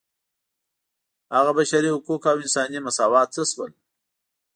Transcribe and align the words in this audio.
هغه 1.35 1.51
بشري 1.59 1.89
حقوق 1.95 2.21
او 2.31 2.37
انساني 2.43 2.79
مساوات 2.87 3.27
څه 3.35 3.43
شول. 3.51 3.71